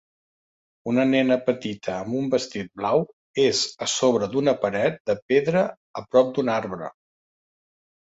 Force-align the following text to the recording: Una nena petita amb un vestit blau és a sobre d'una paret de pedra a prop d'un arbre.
Una 0.93 1.03
nena 1.09 1.37
petita 1.49 1.93
amb 1.97 2.15
un 2.21 2.31
vestit 2.31 2.73
blau 2.81 3.05
és 3.45 3.63
a 3.89 3.93
sobre 3.99 4.33
d'una 4.35 4.57
paret 4.67 5.01
de 5.13 5.19
pedra 5.35 5.65
a 6.03 6.07
prop 6.13 6.37
d'un 6.41 6.55
arbre. 6.61 6.95